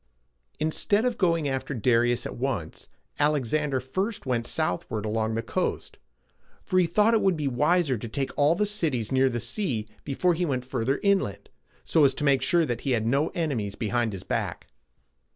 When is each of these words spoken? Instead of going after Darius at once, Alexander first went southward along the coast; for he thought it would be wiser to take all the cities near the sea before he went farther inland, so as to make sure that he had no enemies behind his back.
Instead 0.59 1.05
of 1.05 1.15
going 1.15 1.47
after 1.47 1.75
Darius 1.75 2.25
at 2.25 2.35
once, 2.35 2.89
Alexander 3.19 3.79
first 3.79 4.25
went 4.25 4.47
southward 4.47 5.05
along 5.05 5.35
the 5.35 5.43
coast; 5.43 5.99
for 6.63 6.79
he 6.79 6.87
thought 6.87 7.13
it 7.13 7.21
would 7.21 7.37
be 7.37 7.47
wiser 7.47 7.99
to 7.99 8.07
take 8.09 8.31
all 8.35 8.55
the 8.55 8.65
cities 8.65 9.11
near 9.11 9.29
the 9.29 9.39
sea 9.39 9.85
before 10.03 10.33
he 10.33 10.43
went 10.43 10.65
farther 10.65 10.99
inland, 11.03 11.49
so 11.83 12.03
as 12.03 12.15
to 12.15 12.23
make 12.23 12.41
sure 12.41 12.65
that 12.65 12.81
he 12.81 12.93
had 12.93 13.05
no 13.05 13.27
enemies 13.35 13.75
behind 13.75 14.11
his 14.11 14.23
back. 14.23 14.65